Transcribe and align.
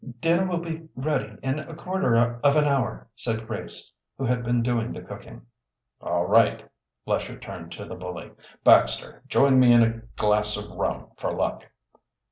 "Dinner 0.19 0.47
will 0.47 0.57
be 0.57 0.89
ready 0.95 1.37
in 1.43 1.59
a 1.59 1.75
quarter 1.75 2.15
of 2.43 2.55
an 2.55 2.65
hour," 2.65 3.07
said 3.15 3.45
Grace, 3.45 3.93
who 4.17 4.25
had 4.25 4.41
been 4.43 4.63
doing 4.63 4.91
the 4.93 5.01
cooking. 5.03 5.45
"All 6.01 6.25
right." 6.25 6.67
Lesher 7.05 7.37
turned 7.37 7.71
to 7.73 7.85
the 7.85 7.93
bully: 7.93 8.31
"Baxter, 8.63 9.21
join 9.27 9.59
me 9.59 9.71
in 9.73 9.83
a 9.83 9.99
glass 10.17 10.57
of 10.57 10.71
rum 10.71 11.07
for 11.17 11.31
luck." 11.31 11.65